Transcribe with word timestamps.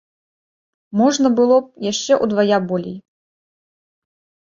Можна 1.01 1.27
было 1.39 1.57
б 1.65 1.85
яшчэ 1.91 2.13
ўдвая 2.23 2.57
болей. 2.71 2.95